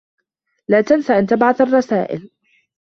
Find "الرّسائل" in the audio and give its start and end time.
1.61-2.29